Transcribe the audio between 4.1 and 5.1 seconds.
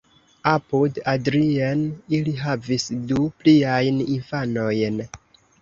infanojn.